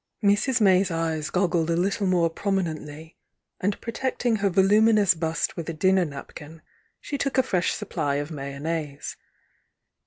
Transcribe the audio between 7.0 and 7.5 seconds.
took a